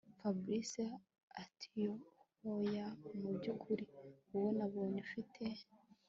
Fabic 0.17 0.71
atihoya 1.41 2.85
mubyukuri 3.21 3.85
wowe 4.31 4.51
nabonye 4.57 4.99
ufite 5.07 5.43